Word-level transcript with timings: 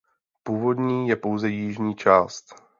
Původní 0.43 1.07
je 1.07 1.15
pouze 1.15 1.49
jižní 1.49 1.95
část. 1.95 2.55